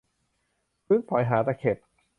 [0.85, 1.77] ฟื้นฝอยหาตะเข็บ